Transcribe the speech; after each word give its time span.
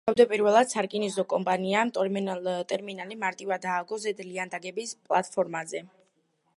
თავდაპირველად, 0.09 0.69
სარკინიგზო 0.73 1.25
კომპანიამ 1.33 1.91
ტერმინალი 2.73 3.19
მარტივად 3.27 3.69
ააგო 3.75 4.01
ზედ 4.07 4.25
ლიანდაგების 4.31 4.99
პლატფორმაზე. 5.07 5.89